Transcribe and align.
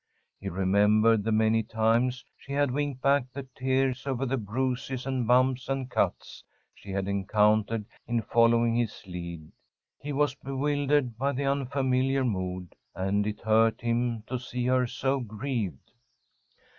He 0.39 0.49
remembered 0.49 1.23
the 1.23 1.31
many 1.31 1.61
times 1.61 2.25
she 2.35 2.53
had 2.53 2.71
winked 2.71 3.03
back 3.03 3.31
the 3.33 3.43
tears 3.55 4.07
over 4.07 4.25
the 4.25 4.35
bruises 4.35 5.05
and 5.05 5.27
bumps 5.27 5.69
and 5.69 5.91
cuts 5.91 6.43
she 6.73 6.89
had 6.89 7.07
encountered 7.07 7.85
in 8.07 8.23
following 8.23 8.75
his 8.75 9.03
lead. 9.05 9.51
He 9.99 10.11
was 10.11 10.33
bewildered 10.33 11.19
by 11.19 11.33
the 11.33 11.45
unfamiliar 11.45 12.23
mood, 12.25 12.73
and 12.95 13.27
it 13.27 13.41
hurt 13.41 13.81
him 13.81 14.23
to 14.25 14.39
see 14.39 14.65
her 14.65 14.87
so 14.87 15.19
grieved. 15.19 15.91